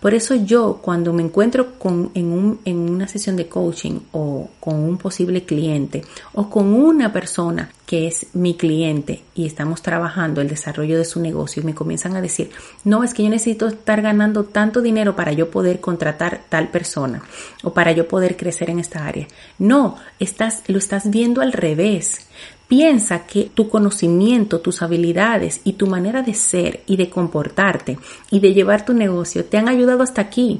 Por 0.00 0.14
eso 0.14 0.34
yo 0.34 0.80
cuando 0.82 1.12
me 1.12 1.22
encuentro 1.22 1.78
con, 1.78 2.10
en, 2.14 2.58
en 2.64 2.78
una 2.78 3.08
sesión 3.08 3.36
de 3.36 3.48
coaching 3.48 4.00
o 4.12 4.48
con 4.60 4.76
un 4.76 4.98
posible 4.98 5.44
cliente 5.44 6.04
o 6.34 6.48
con 6.48 6.72
una 6.72 7.12
persona 7.12 7.70
que 7.88 8.06
es 8.06 8.26
mi 8.34 8.54
cliente 8.54 9.22
y 9.34 9.46
estamos 9.46 9.80
trabajando 9.80 10.42
el 10.42 10.48
desarrollo 10.48 10.98
de 10.98 11.06
su 11.06 11.20
negocio 11.20 11.62
y 11.62 11.64
me 11.64 11.74
comienzan 11.74 12.16
a 12.16 12.20
decir, 12.20 12.50
no, 12.84 13.02
es 13.02 13.14
que 13.14 13.22
yo 13.22 13.30
necesito 13.30 13.66
estar 13.66 14.02
ganando 14.02 14.44
tanto 14.44 14.82
dinero 14.82 15.16
para 15.16 15.32
yo 15.32 15.50
poder 15.50 15.80
contratar 15.80 16.42
tal 16.50 16.68
persona 16.68 17.22
o 17.62 17.72
para 17.72 17.92
yo 17.92 18.06
poder 18.06 18.36
crecer 18.36 18.68
en 18.68 18.78
esta 18.78 19.06
área. 19.06 19.26
No, 19.58 19.96
estás, 20.18 20.64
lo 20.66 20.76
estás 20.76 21.10
viendo 21.10 21.40
al 21.40 21.52
revés. 21.52 22.26
Piensa 22.68 23.26
que 23.26 23.50
tu 23.54 23.70
conocimiento, 23.70 24.60
tus 24.60 24.82
habilidades 24.82 25.62
y 25.64 25.72
tu 25.72 25.86
manera 25.86 26.22
de 26.22 26.34
ser 26.34 26.82
y 26.86 26.98
de 26.98 27.08
comportarte 27.08 27.98
y 28.30 28.40
de 28.40 28.52
llevar 28.52 28.84
tu 28.84 28.92
negocio 28.92 29.46
te 29.46 29.56
han 29.56 29.68
ayudado 29.68 30.02
hasta 30.02 30.20
aquí. 30.20 30.58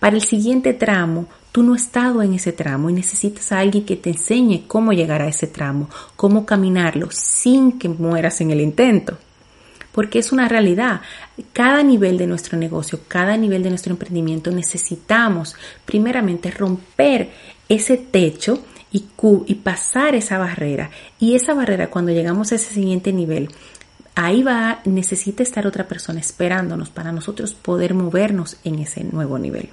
Para 0.00 0.16
el 0.16 0.22
siguiente 0.22 0.72
tramo, 0.72 1.26
tú 1.52 1.62
no 1.62 1.74
has 1.74 1.82
estado 1.82 2.22
en 2.22 2.34
ese 2.34 2.52
tramo 2.52 2.90
y 2.90 2.92
necesitas 2.92 3.52
a 3.52 3.60
alguien 3.60 3.84
que 3.84 3.94
te 3.94 4.10
enseñe 4.10 4.64
cómo 4.66 4.92
llegar 4.92 5.22
a 5.22 5.28
ese 5.28 5.46
tramo, 5.46 5.88
cómo 6.16 6.44
caminarlo 6.44 7.08
sin 7.12 7.78
que 7.78 7.88
mueras 7.88 8.40
en 8.40 8.50
el 8.50 8.60
intento. 8.60 9.16
Porque 9.92 10.18
es 10.18 10.32
una 10.32 10.48
realidad. 10.48 11.02
Cada 11.52 11.84
nivel 11.84 12.18
de 12.18 12.26
nuestro 12.26 12.58
negocio, 12.58 12.98
cada 13.06 13.36
nivel 13.36 13.62
de 13.62 13.68
nuestro 13.68 13.92
emprendimiento 13.92 14.50
necesitamos 14.50 15.54
primeramente 15.84 16.50
romper 16.50 17.30
ese 17.68 17.96
techo 17.96 18.58
y, 18.94 19.54
pasar 19.56 20.14
esa 20.14 20.38
barrera. 20.38 20.90
Y 21.18 21.34
esa 21.34 21.52
barrera, 21.52 21.90
cuando 21.90 22.12
llegamos 22.12 22.52
a 22.52 22.54
ese 22.54 22.72
siguiente 22.72 23.12
nivel, 23.12 23.50
ahí 24.14 24.42
va, 24.42 24.80
necesita 24.84 25.42
estar 25.42 25.66
otra 25.66 25.88
persona 25.88 26.20
esperándonos 26.20 26.90
para 26.90 27.10
nosotros 27.10 27.54
poder 27.54 27.94
movernos 27.94 28.56
en 28.62 28.78
ese 28.78 29.02
nuevo 29.02 29.38
nivel. 29.38 29.70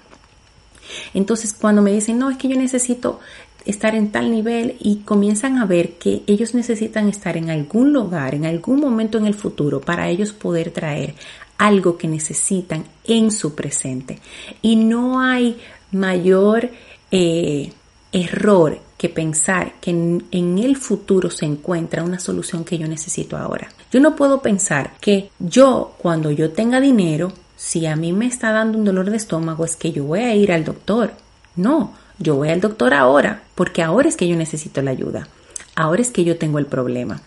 Entonces, 1.14 1.54
cuando 1.54 1.84
me 1.84 1.92
dicen, 1.92 2.18
no, 2.18 2.32
es 2.32 2.38
que 2.38 2.48
yo 2.48 2.58
necesito 2.58 3.20
estar 3.64 3.94
en 3.94 4.12
tal 4.12 4.32
nivel 4.32 4.76
y 4.80 4.98
comienzan 4.98 5.60
a 5.60 5.66
ver 5.66 5.94
que 5.94 6.24
ellos 6.26 6.56
necesitan 6.56 7.08
estar 7.08 7.38
en 7.38 7.52
algún 7.52 7.94
lugar, 7.94 8.34
en 8.34 8.46
algún 8.46 8.80
momento 8.80 9.20
en 9.20 9.28
el 9.28 9.36
futuro, 9.36 9.82
para 9.82 10.10
ellos 10.10 10.34
poder 10.34 10.72
traer 10.72 11.14
algo 11.60 11.96
que 11.96 12.08
necesitan 12.08 12.86
en 13.04 13.30
su 13.30 13.54
presente. 13.54 14.18
Y 14.64 14.78
no 14.78 15.22
hay 15.22 15.60
mayor 15.92 16.72
eh, 17.12 17.72
error 18.12 18.80
que 19.02 19.10
pensar 19.10 19.74
que 19.82 19.90
en, 19.90 20.60
el 20.60 20.78
futuro 20.78 21.32
se 21.32 21.48
encuentra 21.48 22.04
una 22.04 22.20
solución 22.20 22.64
que 22.64 22.78
yo 22.78 22.88
necesito 22.88 23.36
ahora. 23.36 23.68
Yo 23.92 24.00
no 24.00 24.16
puedo 24.16 24.44
pensar 24.44 24.94
que 25.02 25.32
yo, 25.40 25.96
cuando 25.98 26.30
yo 26.30 26.52
tenga 26.52 26.80
dinero, 26.80 27.34
si 27.58 27.88
a 27.88 27.96
mí 27.96 28.14
me 28.14 28.28
está 28.28 28.52
dando 28.52 28.78
un 28.78 28.86
dolor 28.86 29.10
de 29.10 29.18
estómago, 29.18 29.66
es 29.66 29.76
que 29.76 29.92
yo 29.92 30.04
voy 30.04 30.20
a 30.20 30.36
ir 30.36 30.52
al 30.52 30.64
doctor. 30.64 31.14
No, 31.56 31.96
yo 32.20 32.36
voy 32.36 32.50
al 32.50 32.62
doctor 32.62 32.94
ahora, 32.94 33.42
porque 33.56 33.82
ahora 33.82 34.08
es 34.08 34.16
que 34.16 34.28
yo 34.28 34.36
necesito 34.36 34.84
la 34.84 34.92
ayuda. 34.92 35.28
Ahora 35.74 36.04
es 36.04 36.12
que 36.12 36.24
yo 36.24 36.38
tengo 36.38 36.60
el 36.60 36.68
problema. 36.68 37.24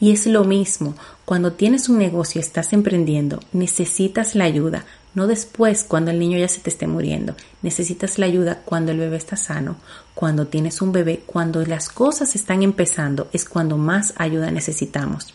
Y 0.00 0.10
es 0.10 0.26
lo 0.26 0.42
mismo, 0.42 0.96
cuando 1.24 1.52
tienes 1.52 1.88
un 1.88 1.98
negocio, 1.98 2.40
estás 2.40 2.72
emprendiendo, 2.72 3.38
necesitas 3.52 4.34
la 4.34 4.42
ayuda, 4.42 4.86
no 5.14 5.26
después 5.26 5.84
cuando 5.84 6.10
el 6.10 6.18
niño 6.18 6.38
ya 6.38 6.48
se 6.48 6.60
te 6.60 6.70
esté 6.70 6.86
muriendo. 6.86 7.34
Necesitas 7.62 8.18
la 8.18 8.26
ayuda 8.26 8.62
cuando 8.64 8.92
el 8.92 8.98
bebé 8.98 9.16
está 9.16 9.36
sano, 9.36 9.76
cuando 10.14 10.46
tienes 10.46 10.80
un 10.82 10.92
bebé, 10.92 11.22
cuando 11.26 11.64
las 11.64 11.88
cosas 11.88 12.34
están 12.34 12.62
empezando, 12.62 13.28
es 13.32 13.44
cuando 13.44 13.76
más 13.76 14.14
ayuda 14.16 14.50
necesitamos. 14.50 15.34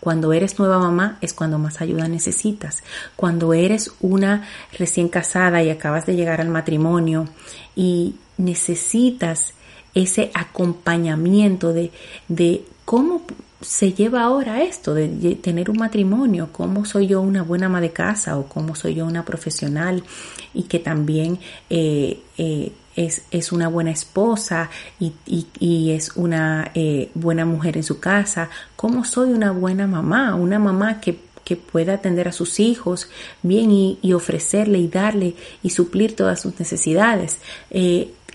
Cuando 0.00 0.32
eres 0.32 0.58
nueva 0.58 0.78
mamá 0.78 1.18
es 1.20 1.32
cuando 1.32 1.58
más 1.58 1.80
ayuda 1.80 2.06
necesitas. 2.06 2.82
Cuando 3.16 3.54
eres 3.54 3.92
una 4.00 4.46
recién 4.78 5.08
casada 5.08 5.62
y 5.62 5.70
acabas 5.70 6.06
de 6.06 6.14
llegar 6.14 6.40
al 6.40 6.48
matrimonio 6.48 7.28
y 7.74 8.16
necesitas 8.38 9.54
ese 9.94 10.30
acompañamiento 10.34 11.72
de, 11.72 11.90
de 12.28 12.64
cómo 12.84 13.22
se 13.60 13.92
lleva 13.92 14.22
ahora 14.22 14.62
esto 14.62 14.94
de 14.94 15.08
tener 15.36 15.70
un 15.70 15.78
matrimonio, 15.78 16.50
cómo 16.52 16.84
soy 16.84 17.06
yo 17.06 17.20
una 17.20 17.42
buena 17.42 17.66
ama 17.66 17.80
de 17.80 17.90
casa 17.90 18.38
o 18.38 18.46
cómo 18.46 18.74
soy 18.74 18.94
yo 18.94 19.06
una 19.06 19.24
profesional 19.24 20.02
y 20.52 20.64
que 20.64 20.78
también 20.78 21.38
eh, 21.70 22.20
eh, 22.36 22.72
es, 22.94 23.22
es, 23.30 23.52
una 23.52 23.68
buena 23.68 23.90
esposa 23.90 24.70
y, 25.00 25.12
y, 25.26 25.90
es 25.90 26.16
una 26.16 26.70
eh, 26.74 27.10
buena 27.14 27.44
mujer 27.44 27.76
en 27.76 27.82
su 27.82 28.00
casa, 28.00 28.48
cómo 28.74 29.04
soy 29.04 29.32
una 29.32 29.52
buena 29.52 29.86
mamá, 29.86 30.34
una 30.34 30.58
mamá 30.58 31.00
que, 31.00 31.18
que 31.44 31.56
pueda 31.56 31.94
atender 31.94 32.28
a 32.28 32.32
sus 32.32 32.58
hijos 32.58 33.10
bien 33.42 33.70
y, 33.70 33.98
y, 34.00 34.12
ofrecerle 34.14 34.78
y 34.78 34.88
darle 34.88 35.34
y 35.62 35.70
suplir 35.70 36.16
todas 36.16 36.40
sus 36.40 36.58
necesidades. 36.58 37.38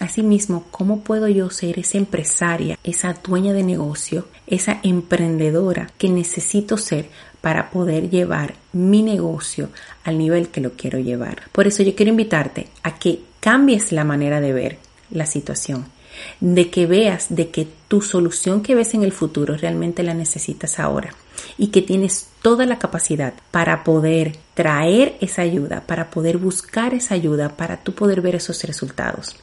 Asimismo, 0.01 0.65
¿cómo 0.71 1.01
puedo 1.01 1.27
yo 1.27 1.51
ser 1.51 1.77
esa 1.77 1.99
empresaria, 1.99 2.79
esa 2.83 3.13
dueña 3.23 3.53
de 3.53 3.61
negocio, 3.61 4.25
esa 4.47 4.79
emprendedora 4.81 5.91
que 5.99 6.09
necesito 6.09 6.75
ser 6.75 7.07
para 7.39 7.69
poder 7.69 8.09
llevar 8.09 8.55
mi 8.73 9.03
negocio 9.03 9.69
al 10.03 10.17
nivel 10.17 10.49
que 10.49 10.59
lo 10.59 10.71
quiero 10.71 10.97
llevar? 10.97 11.43
Por 11.51 11.67
eso 11.67 11.83
yo 11.83 11.93
quiero 11.93 12.09
invitarte 12.09 12.69
a 12.81 12.97
que 12.97 13.19
cambies 13.39 13.91
la 13.91 14.03
manera 14.03 14.41
de 14.41 14.53
ver 14.53 14.79
la 15.11 15.27
situación, 15.27 15.85
de 16.39 16.71
que 16.71 16.87
veas 16.87 17.27
de 17.29 17.51
que 17.51 17.67
tu 17.87 18.01
solución 18.01 18.63
que 18.63 18.73
ves 18.73 18.95
en 18.95 19.03
el 19.03 19.11
futuro 19.11 19.55
realmente 19.55 20.01
la 20.01 20.15
necesitas 20.15 20.79
ahora 20.79 21.13
y 21.59 21.67
que 21.67 21.83
tienes 21.83 22.25
toda 22.41 22.65
la 22.65 22.79
capacidad 22.79 23.35
para 23.51 23.83
poder 23.83 24.35
traer 24.55 25.15
esa 25.21 25.43
ayuda, 25.43 25.83
para 25.85 26.09
poder 26.09 26.39
buscar 26.39 26.95
esa 26.95 27.13
ayuda, 27.13 27.49
para 27.49 27.77
tú 27.77 27.93
poder 27.93 28.21
ver 28.21 28.33
esos 28.33 28.63
resultados 28.63 29.35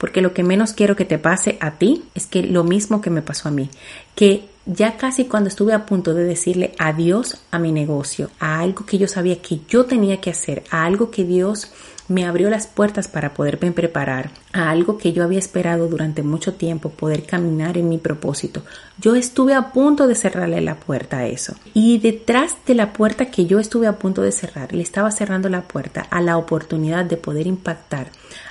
porque 0.00 0.22
lo 0.22 0.32
que 0.32 0.42
menos 0.42 0.72
quiero 0.72 0.96
que 0.96 1.04
te 1.04 1.18
pase 1.18 1.58
a 1.60 1.72
ti 1.72 2.02
es 2.14 2.26
que 2.26 2.42
lo 2.42 2.64
mismo 2.64 3.02
que 3.02 3.10
me 3.10 3.20
pasó 3.20 3.48
a 3.48 3.52
mí, 3.52 3.68
que 4.14 4.48
ya 4.64 4.96
casi 4.96 5.26
cuando 5.26 5.48
estuve 5.48 5.74
a 5.74 5.84
punto 5.84 6.14
de 6.14 6.24
decirle 6.24 6.72
adiós 6.78 7.42
a 7.50 7.58
mi 7.58 7.70
negocio, 7.70 8.30
a 8.40 8.60
algo 8.60 8.86
que 8.86 8.96
yo 8.96 9.06
sabía 9.06 9.42
que 9.42 9.60
yo 9.68 9.84
tenía 9.84 10.18
que 10.18 10.30
hacer, 10.30 10.64
a 10.70 10.86
algo 10.86 11.10
que 11.10 11.24
Dios 11.24 11.70
me 12.10 12.26
abrió 12.26 12.50
las 12.50 12.66
puertas 12.66 13.06
para 13.06 13.34
poderme 13.34 13.70
preparar, 13.70 14.32
a 14.52 14.70
algo 14.70 14.98
que 14.98 15.12
yo 15.12 15.22
había 15.22 15.38
esperado 15.38 15.86
durante 15.86 16.24
mucho 16.24 16.54
tiempo, 16.54 16.90
poder 16.90 17.22
caminar 17.22 17.78
en 17.78 17.88
mi 17.88 17.98
propósito. 17.98 18.64
Yo 18.98 19.14
estuve 19.14 19.54
a 19.54 19.72
punto 19.72 20.08
de 20.08 20.16
cerrarle 20.16 20.60
la 20.60 20.74
puerta 20.74 21.18
a 21.18 21.26
eso. 21.28 21.54
Y 21.72 21.98
detrás 21.98 22.56
de 22.66 22.74
la 22.74 22.92
puerta 22.92 23.26
que 23.26 23.46
yo 23.46 23.60
estuve 23.60 23.86
a 23.86 23.96
punto 23.96 24.22
de 24.22 24.32
cerrar, 24.32 24.72
le 24.72 24.82
estaba 24.82 25.12
cerrando 25.12 25.48
la 25.48 25.62
puerta 25.62 26.00
a 26.10 26.20
la 26.20 26.36
oportunidad 26.36 27.04
de 27.04 27.16
poder 27.16 27.46
impactar 27.46 28.08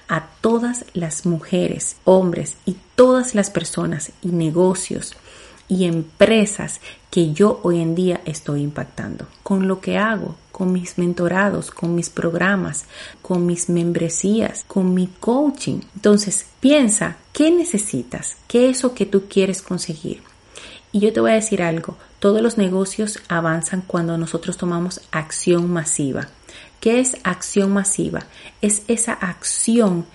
a 0.07 0.27
todas 0.39 0.85
las 0.93 1.25
mujeres, 1.25 1.97
hombres 2.05 2.55
y 2.65 2.77
todas 2.95 3.35
las 3.35 3.49
personas 3.49 4.13
y 4.21 4.29
negocios 4.29 5.17
y 5.69 5.85
empresas 5.85 6.81
que 7.09 7.31
yo 7.31 7.61
hoy 7.63 7.79
en 7.79 7.95
día 7.95 8.19
estoy 8.25 8.61
impactando 8.61 9.27
con 9.43 9.67
lo 9.67 9.79
que 9.79 9.97
hago, 9.97 10.35
con 10.51 10.73
mis 10.73 10.97
mentorados, 10.97 11.71
con 11.71 11.95
mis 11.95 12.09
programas, 12.09 12.85
con 13.21 13.45
mis 13.45 13.69
membresías, 13.69 14.65
con 14.67 14.93
mi 14.93 15.07
coaching. 15.19 15.79
Entonces, 15.95 16.45
piensa, 16.59 17.15
¿qué 17.31 17.51
necesitas? 17.51 18.35
¿Qué 18.47 18.69
es 18.69 18.79
eso 18.79 18.93
que 18.93 19.05
tú 19.05 19.23
quieres 19.29 19.61
conseguir? 19.61 20.21
Y 20.91 20.99
yo 20.99 21.13
te 21.13 21.21
voy 21.21 21.31
a 21.31 21.35
decir 21.35 21.61
algo, 21.61 21.95
todos 22.19 22.41
los 22.41 22.57
negocios 22.57 23.19
avanzan 23.29 23.83
cuando 23.85 24.17
nosotros 24.17 24.57
tomamos 24.57 25.01
acción 25.11 25.71
masiva. 25.71 26.27
¿Qué 26.79 26.99
es 26.99 27.17
acción 27.23 27.71
masiva? 27.71 28.23
Es 28.61 28.83
esa 28.87 29.13
acción 29.13 30.05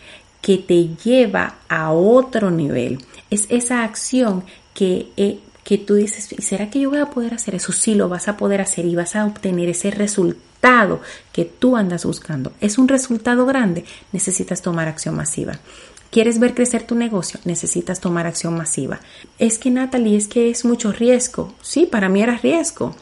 que 0.42 0.58
te 0.58 0.94
lleva 1.02 1.56
a 1.68 1.92
otro 1.92 2.50
nivel. 2.50 2.98
Es 3.30 3.46
esa 3.48 3.84
acción 3.84 4.44
que, 4.74 5.08
eh, 5.16 5.38
que 5.64 5.78
tú 5.78 5.94
dices, 5.94 6.28
¿será 6.44 6.68
que 6.68 6.80
yo 6.80 6.90
voy 6.90 6.98
a 6.98 7.06
poder 7.06 7.32
hacer 7.32 7.54
eso? 7.54 7.72
Sí, 7.72 7.94
lo 7.94 8.08
vas 8.08 8.28
a 8.28 8.36
poder 8.36 8.60
hacer 8.60 8.84
y 8.84 8.94
vas 8.94 9.16
a 9.16 9.24
obtener 9.24 9.68
ese 9.68 9.90
resultado 9.90 11.00
que 11.32 11.44
tú 11.44 11.76
andas 11.76 12.04
buscando. 12.04 12.52
¿Es 12.60 12.76
un 12.76 12.88
resultado 12.88 13.46
grande? 13.46 13.84
Necesitas 14.12 14.60
tomar 14.60 14.88
acción 14.88 15.14
masiva. 15.16 15.58
¿Quieres 16.10 16.38
ver 16.38 16.54
crecer 16.54 16.86
tu 16.86 16.94
negocio? 16.94 17.40
Necesitas 17.44 18.00
tomar 18.00 18.26
acción 18.26 18.56
masiva. 18.56 19.00
Es 19.38 19.58
que 19.58 19.70
Natalie, 19.70 20.16
es 20.16 20.28
que 20.28 20.50
es 20.50 20.64
mucho 20.64 20.92
riesgo. 20.92 21.54
Sí, 21.60 21.86
para 21.86 22.08
mí 22.08 22.22
era 22.22 22.36
riesgo 22.36 22.94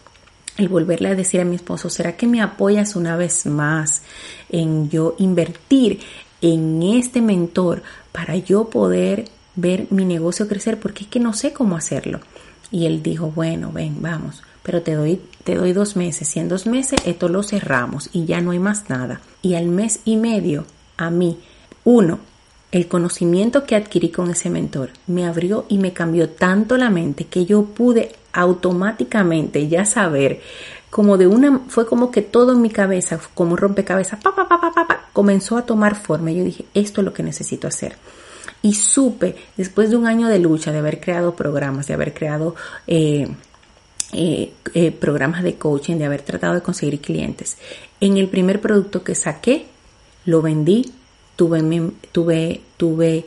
el 0.57 0.69
volverle 0.69 1.09
a 1.09 1.15
decir 1.15 1.41
a 1.41 1.45
mi 1.45 1.57
esposo, 1.57 1.89
¿será 1.89 2.17
que 2.17 2.27
me 2.27 2.43
apoyas 2.43 2.97
una 2.97 3.17
vez 3.17 3.47
más 3.47 4.03
en 4.51 4.91
yo 4.91 5.15
invertir 5.19 6.01
en 6.41 6.83
este 6.83 7.23
mentor 7.23 7.83
para 8.13 8.37
yo 8.37 8.69
poder 8.69 9.27
ver 9.55 9.87
mi 9.91 10.05
negocio 10.05 10.49
crecer? 10.49 10.79
Porque 10.81 11.05
es 11.05 11.11
que 11.11 11.21
no 11.21 11.33
sé 11.33 11.53
cómo 11.53 11.77
hacerlo. 11.77 12.21
Y 12.71 12.87
él 12.87 13.03
dijo, 13.03 13.31
bueno, 13.31 13.71
ven, 13.73 14.01
vamos, 14.01 14.43
pero 14.63 14.83
te 14.83 14.95
doy, 14.95 15.21
te 15.45 15.57
doy 15.57 15.73
dos 15.73 15.97
meses 15.97 16.35
y 16.37 16.41
en 16.41 16.49
dos 16.49 16.67
meses 16.67 17.01
esto 17.05 17.29
lo 17.29 17.43
cerramos 17.43 18.09
y 18.13 18.25
ya 18.25 18.41
no 18.41 18.53
hay 18.53 18.59
más 18.59 18.89
nada. 18.89 19.21
Y 19.43 19.55
al 19.55 19.67
mes 19.67 20.01
y 20.05 20.17
medio, 20.17 20.65
a 20.97 21.11
mí, 21.11 21.39
uno, 21.85 22.21
el 22.71 22.89
conocimiento 22.89 23.65
que 23.65 23.77
adquirí 23.77 24.09
con 24.09 24.31
ese 24.31 24.49
mentor 24.49 24.91
me 25.07 25.27
abrió 25.27 25.67
y 25.69 25.77
me 25.77 25.93
cambió 25.93 26.31
tanto 26.31 26.79
la 26.79 26.89
mente 26.89 27.27
que 27.27 27.45
yo 27.45 27.67
pude 27.67 28.13
automáticamente 28.33 29.69
ya 29.69 29.85
saber 29.85 30.41
como 30.89 31.19
de 31.19 31.27
una 31.27 31.61
fue 31.69 31.87
como 31.87 32.11
que 32.11 32.23
todo 32.23 32.53
en 32.53 32.63
mi 32.63 32.71
cabeza 32.71 33.21
como 33.35 33.53
un 33.53 33.59
rompecabezas 33.59 34.21
pa, 34.21 34.35
pa, 34.35 34.47
pa, 34.49 35.07
comenzó 35.13 35.57
a 35.57 35.67
tomar 35.67 35.97
forma. 35.97 36.33
Yo 36.33 36.45
dije, 36.45 36.65
esto 36.75 37.01
es 37.01 37.05
lo 37.05 37.13
que 37.13 37.23
necesito 37.23 37.69
hacer. 37.69 37.97
Y 38.63 38.75
supe, 38.75 39.37
después 39.57 39.91
de 39.91 39.97
un 39.97 40.07
año 40.07 40.29
de 40.29 40.39
lucha, 40.39 40.73
de 40.73 40.79
haber 40.79 41.01
creado 41.01 41.35
programas, 41.35 41.87
de 41.87 41.95
haber 41.95 42.15
creado 42.15 42.55
eh, 42.87 43.29
eh, 44.13 44.53
eh, 44.75 44.91
programas 44.93 45.43
de 45.43 45.57
coaching, 45.57 45.97
de 45.97 46.05
haber 46.05 46.23
tratado 46.23 46.55
de 46.55 46.63
conseguir 46.63 47.01
clientes, 47.01 47.59
en 48.01 48.17
el 48.17 48.29
primer 48.29 48.61
producto 48.61 49.03
que 49.03 49.15
saqué, 49.15 49.67
lo 50.25 50.43
vendí, 50.43 50.93
tuve, 51.37 51.61
tuve, 52.13 52.61
tuve 52.77 53.27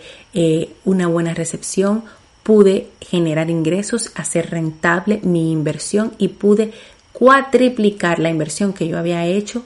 una 0.86 1.08
buena 1.08 1.34
recepción, 1.34 2.04
pude 2.44 2.90
generar 3.02 3.50
ingresos, 3.50 4.12
hacer 4.16 4.52
rentable 4.52 5.20
mi 5.24 5.52
inversión 5.52 6.14
y 6.18 6.30
pude 6.30 6.72
cuatriplicar 7.12 8.20
la 8.20 8.30
inversión 8.30 8.74
que 8.74 8.88
yo 8.88 8.98
había 8.98 9.26
hecho 9.26 9.64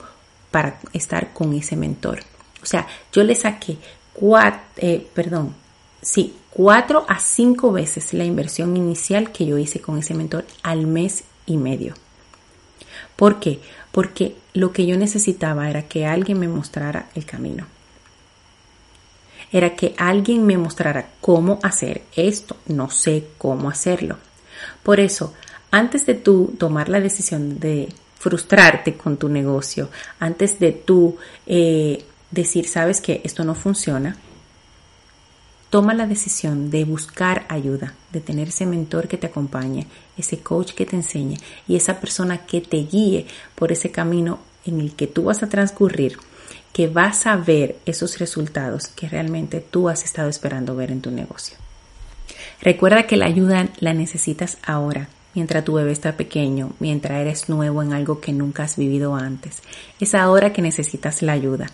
para 0.51 0.79
estar 0.93 1.33
con 1.33 1.53
ese 1.53 1.75
mentor. 1.75 2.19
O 2.61 2.65
sea, 2.65 2.87
yo 3.11 3.23
le 3.23 3.35
saqué 3.35 3.77
cuatro, 4.19 4.61
eh, 4.77 5.07
perdón, 5.13 5.55
sí, 6.01 6.35
cuatro 6.49 7.05
a 7.07 7.19
cinco 7.19 7.71
veces 7.71 8.13
la 8.13 8.25
inversión 8.25 8.75
inicial 8.75 9.31
que 9.31 9.45
yo 9.45 9.57
hice 9.57 9.79
con 9.79 9.97
ese 9.97 10.13
mentor 10.13 10.45
al 10.61 10.87
mes 10.87 11.23
y 11.45 11.55
medio. 11.55 11.93
¿Por 13.15 13.39
qué? 13.39 13.59
Porque 13.91 14.35
lo 14.53 14.73
que 14.73 14.85
yo 14.85 14.97
necesitaba 14.97 15.69
era 15.69 15.83
que 15.83 16.05
alguien 16.05 16.39
me 16.39 16.47
mostrara 16.47 17.09
el 17.15 17.25
camino. 17.25 17.65
Era 19.51 19.75
que 19.75 19.95
alguien 19.97 20.45
me 20.45 20.57
mostrara 20.57 21.09
cómo 21.21 21.59
hacer 21.63 22.03
esto. 22.15 22.57
No 22.67 22.89
sé 22.89 23.29
cómo 23.37 23.69
hacerlo. 23.69 24.17
Por 24.83 24.99
eso, 24.99 25.33
antes 25.71 26.05
de 26.05 26.15
tú 26.15 26.55
tomar 26.57 26.89
la 26.89 26.99
decisión 26.99 27.59
de 27.59 27.89
frustrarte 28.19 28.95
con 28.95 29.17
tu 29.17 29.29
negocio, 29.29 29.89
antes 30.19 30.59
de 30.59 30.73
tú 30.73 31.17
eh, 31.47 32.03
decir, 32.31 32.67
sabes 32.67 33.01
que 33.01 33.21
esto 33.23 33.43
no 33.43 33.55
funciona, 33.55 34.17
toma 35.69 35.93
la 35.93 36.07
decisión 36.07 36.71
de 36.71 36.83
buscar 36.83 37.45
ayuda, 37.49 37.93
de 38.11 38.21
tener 38.21 38.49
ese 38.49 38.65
mentor 38.65 39.07
que 39.07 39.17
te 39.17 39.27
acompañe, 39.27 39.87
ese 40.17 40.39
coach 40.39 40.73
que 40.73 40.85
te 40.85 40.95
enseñe 40.95 41.37
y 41.67 41.75
esa 41.75 41.99
persona 41.99 42.45
que 42.45 42.61
te 42.61 42.77
guíe 42.77 43.27
por 43.55 43.71
ese 43.71 43.91
camino 43.91 44.39
en 44.65 44.79
el 44.79 44.93
que 44.95 45.07
tú 45.07 45.25
vas 45.25 45.43
a 45.43 45.49
transcurrir, 45.49 46.17
que 46.73 46.87
vas 46.87 47.25
a 47.27 47.35
ver 47.35 47.77
esos 47.85 48.19
resultados 48.19 48.87
que 48.87 49.07
realmente 49.09 49.59
tú 49.59 49.89
has 49.89 50.03
estado 50.03 50.29
esperando 50.29 50.75
ver 50.75 50.91
en 50.91 51.01
tu 51.01 51.11
negocio. 51.11 51.57
Recuerda 52.61 53.03
que 53.03 53.17
la 53.17 53.25
ayuda 53.25 53.69
la 53.79 53.93
necesitas 53.93 54.57
ahora, 54.63 55.07
mientras 55.33 55.63
tu 55.63 55.73
bebé 55.73 55.91
está 55.91 56.17
pequeño, 56.17 56.73
mientras 56.79 57.19
eres 57.19 57.49
nuevo 57.49 57.81
en 57.83 57.93
algo 57.93 58.19
que 58.19 58.33
nunca 58.33 58.63
has 58.63 58.75
vivido 58.75 59.15
antes. 59.15 59.61
Es 59.99 60.15
ahora 60.15 60.51
que 60.51 60.61
necesitas 60.61 61.21
la 61.21 61.33
ayuda. 61.33 61.67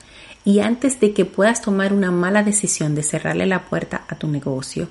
Y 0.45 0.59
antes 0.59 0.99
de 0.99 1.13
que 1.13 1.25
puedas 1.25 1.61
tomar 1.61 1.91
una 1.91 2.11
mala 2.11 2.43
decisión 2.43 2.93
de 2.93 3.01
cerrarle 3.01 3.47
la 3.47 3.65
puerta 3.65 4.05
a 4.07 4.15
tu 4.15 4.27
negocio, 4.27 4.87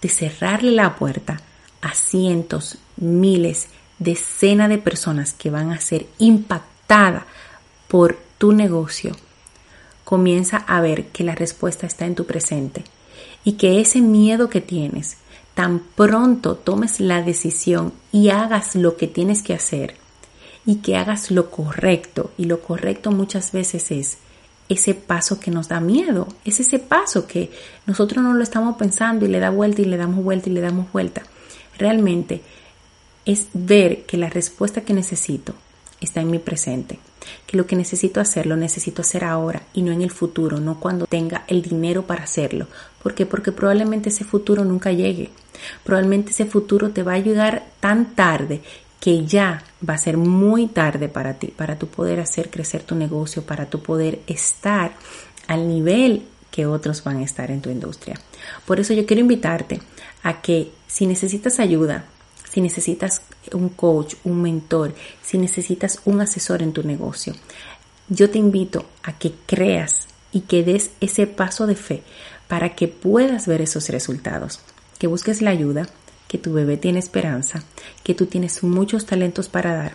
de 0.00 0.08
cerrarle 0.08 0.70
la 0.70 0.94
puerta 0.94 1.40
a 1.82 1.94
cientos, 1.94 2.78
miles, 2.96 3.68
decenas 3.98 4.68
de 4.68 4.78
personas 4.78 5.32
que 5.32 5.50
van 5.50 5.72
a 5.72 5.80
ser 5.80 6.06
impactadas 6.18 7.24
por 7.88 8.18
tu 8.38 8.52
negocio, 8.52 9.16
comienza 10.04 10.58
a 10.58 10.80
ver 10.80 11.06
que 11.08 11.24
la 11.24 11.34
respuesta 11.34 11.86
está 11.86 12.06
en 12.06 12.14
tu 12.14 12.24
presente 12.24 12.84
y 13.42 13.52
que 13.52 13.80
ese 13.80 14.00
miedo 14.00 14.48
que 14.48 14.60
tienes, 14.60 15.16
tan 15.54 15.80
pronto 15.80 16.56
tomes 16.56 17.00
la 17.00 17.22
decisión 17.22 17.92
y 18.12 18.30
hagas 18.30 18.74
lo 18.74 18.96
que 18.96 19.06
tienes 19.06 19.42
que 19.42 19.54
hacer 19.54 19.96
y 20.66 20.76
que 20.76 20.96
hagas 20.96 21.30
lo 21.30 21.50
correcto, 21.50 22.30
y 22.38 22.46
lo 22.46 22.60
correcto 22.60 23.10
muchas 23.10 23.52
veces 23.52 23.90
es 23.90 24.18
ese 24.68 24.94
paso 24.94 25.40
que 25.40 25.50
nos 25.50 25.68
da 25.68 25.80
miedo, 25.80 26.28
es 26.44 26.60
ese 26.60 26.78
paso 26.78 27.26
que 27.26 27.50
nosotros 27.86 28.24
no 28.24 28.34
lo 28.34 28.42
estamos 28.42 28.76
pensando 28.76 29.24
y 29.24 29.28
le 29.28 29.40
da 29.40 29.50
vuelta 29.50 29.82
y 29.82 29.84
le 29.84 29.96
damos 29.96 30.24
vuelta 30.24 30.48
y 30.48 30.52
le 30.52 30.60
damos 30.60 30.90
vuelta. 30.92 31.22
Realmente 31.78 32.40
es 33.24 33.48
ver 33.52 34.04
que 34.04 34.16
la 34.16 34.30
respuesta 34.30 34.82
que 34.82 34.94
necesito 34.94 35.54
está 36.00 36.20
en 36.20 36.30
mi 36.30 36.38
presente, 36.38 36.98
que 37.46 37.56
lo 37.56 37.66
que 37.66 37.76
necesito 37.76 38.20
hacer 38.20 38.46
lo 38.46 38.56
necesito 38.56 39.02
hacer 39.02 39.24
ahora 39.24 39.62
y 39.72 39.82
no 39.82 39.92
en 39.92 40.02
el 40.02 40.10
futuro, 40.10 40.60
no 40.60 40.80
cuando 40.80 41.06
tenga 41.06 41.44
el 41.48 41.62
dinero 41.62 42.06
para 42.06 42.24
hacerlo. 42.24 42.66
¿Por 43.02 43.14
qué? 43.14 43.26
Porque 43.26 43.52
probablemente 43.52 44.08
ese 44.08 44.24
futuro 44.24 44.64
nunca 44.64 44.92
llegue. 44.92 45.30
Probablemente 45.82 46.30
ese 46.30 46.46
futuro 46.46 46.90
te 46.90 47.02
va 47.02 47.14
a 47.14 47.18
llegar 47.18 47.66
tan 47.80 48.14
tarde 48.14 48.62
que 49.04 49.26
ya 49.26 49.62
va 49.86 49.92
a 49.92 49.98
ser 49.98 50.16
muy 50.16 50.66
tarde 50.66 51.10
para 51.10 51.34
ti, 51.34 51.48
para 51.48 51.78
tu 51.78 51.88
poder 51.88 52.20
hacer 52.20 52.48
crecer 52.48 52.84
tu 52.84 52.94
negocio, 52.94 53.42
para 53.42 53.66
tu 53.66 53.82
poder 53.82 54.20
estar 54.26 54.94
al 55.46 55.68
nivel 55.68 56.22
que 56.50 56.64
otros 56.64 57.04
van 57.04 57.18
a 57.18 57.22
estar 57.22 57.50
en 57.50 57.60
tu 57.60 57.68
industria. 57.68 58.18
Por 58.64 58.80
eso 58.80 58.94
yo 58.94 59.04
quiero 59.04 59.20
invitarte 59.20 59.82
a 60.22 60.40
que 60.40 60.70
si 60.86 61.06
necesitas 61.06 61.60
ayuda, 61.60 62.06
si 62.50 62.62
necesitas 62.62 63.20
un 63.52 63.68
coach, 63.68 64.14
un 64.24 64.40
mentor, 64.40 64.94
si 65.22 65.36
necesitas 65.36 66.00
un 66.06 66.22
asesor 66.22 66.62
en 66.62 66.72
tu 66.72 66.82
negocio, 66.82 67.34
yo 68.08 68.30
te 68.30 68.38
invito 68.38 68.86
a 69.02 69.18
que 69.18 69.34
creas 69.44 70.08
y 70.32 70.40
que 70.40 70.62
des 70.62 70.92
ese 71.02 71.26
paso 71.26 71.66
de 71.66 71.76
fe 71.76 72.02
para 72.48 72.74
que 72.74 72.88
puedas 72.88 73.46
ver 73.46 73.60
esos 73.60 73.90
resultados, 73.90 74.60
que 74.98 75.08
busques 75.08 75.42
la 75.42 75.50
ayuda, 75.50 75.88
que 76.34 76.38
tu 76.38 76.52
bebé 76.52 76.76
tiene 76.76 76.98
esperanza, 76.98 77.62
que 78.02 78.12
tú 78.12 78.26
tienes 78.26 78.64
muchos 78.64 79.06
talentos 79.06 79.48
para 79.48 79.72
dar 79.72 79.92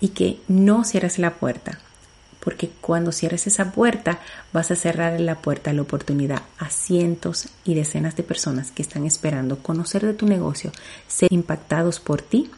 y 0.00 0.08
que 0.08 0.40
no 0.48 0.82
cierres 0.82 1.20
la 1.20 1.34
puerta, 1.34 1.78
porque 2.40 2.70
cuando 2.80 3.12
cierres 3.12 3.46
esa 3.46 3.70
puerta 3.70 4.18
vas 4.52 4.72
a 4.72 4.74
cerrar 4.74 5.20
la 5.20 5.36
puerta 5.36 5.70
a 5.70 5.74
la 5.74 5.82
oportunidad 5.82 6.42
a 6.58 6.70
cientos 6.70 7.50
y 7.64 7.74
decenas 7.74 8.16
de 8.16 8.24
personas 8.24 8.72
que 8.72 8.82
están 8.82 9.06
esperando 9.06 9.58
conocer 9.58 10.04
de 10.04 10.14
tu 10.14 10.26
negocio, 10.26 10.72
ser 11.06 11.32
impactados 11.32 12.00
por 12.00 12.20
ti 12.20 12.50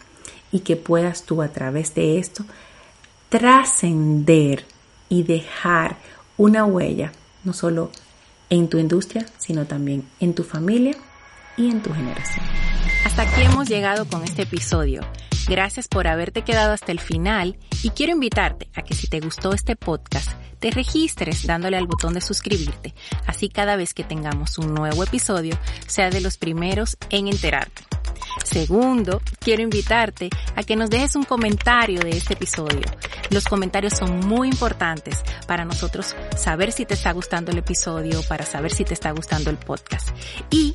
y 0.51 0.61
que 0.61 0.77
puedas 0.77 1.25
tú 1.25 1.43
a 1.43 1.49
través 1.49 1.95
de 1.95 2.19
esto 2.19 2.47
trascender 3.29 4.65
y 5.11 5.23
dejar 5.23 5.99
una 6.39 6.65
huella, 6.65 7.13
no 7.45 7.53
solo 7.53 7.91
en 8.49 8.69
tu 8.69 8.79
industria, 8.79 9.27
sino 9.37 9.67
también 9.67 10.09
en 10.19 10.33
tu 10.33 10.45
familia 10.45 10.97
y 11.59 11.71
en 11.71 11.83
tu 11.83 11.93
generación. 11.93 12.78
Hasta 13.05 13.23
aquí 13.23 13.43
hemos 13.43 13.69
llegado 13.69 14.07
con 14.07 14.25
este 14.25 14.43
episodio. 14.43 15.03
Gracias 15.49 15.89
por 15.89 16.07
haberte 16.07 16.43
quedado 16.43 16.73
hasta 16.73 16.93
el 16.93 17.01
final 17.01 17.57
y 17.83 17.91
quiero 17.91 18.13
invitarte 18.13 18.69
a 18.75 18.83
que 18.83 18.95
si 18.95 19.07
te 19.07 19.21
gustó 19.21 19.53
este 19.53 19.77
podcast, 19.77 20.31
te 20.59 20.71
registres 20.71 21.47
dándole 21.47 21.77
al 21.77 21.87
botón 21.87 22.15
de 22.15 22.21
suscribirte. 22.21 22.95
Así 23.27 23.49
cada 23.49 23.77
vez 23.77 23.95
que 23.95 24.05
tengamos 24.05 24.59
un 24.59 24.75
nuevo 24.75 25.03
episodio, 25.05 25.59
sea 25.87 26.11
de 26.11 26.21
los 26.21 26.37
primeros 26.37 26.99
en 27.11 27.29
enterarte. 27.29 27.83
Segundo, 28.45 29.21
quiero 29.41 29.63
invitarte 29.63 30.31
a 30.57 30.63
que 30.63 30.77
nos 30.77 30.91
dejes 30.91 31.17
un 31.17 31.25
comentario 31.25 32.01
de 32.01 32.11
este 32.11 32.35
episodio. 32.35 32.83
Los 33.31 33.45
comentarios 33.45 33.95
son 33.95 34.21
muy 34.21 34.49
importantes 34.49 35.23
para 35.47 35.65
nosotros 35.65 36.15
saber 36.37 36.73
si 36.73 36.87
te 36.87 36.95
está 36.95 37.13
gustando 37.13 37.53
el 37.53 37.59
episodio, 37.59 38.23
para 38.23 38.47
saber 38.47 38.73
si 38.73 38.85
te 38.85 38.95
está 38.95 39.11
gustando 39.11 39.51
el 39.51 39.59
podcast. 39.59 40.09
Y 40.51 40.75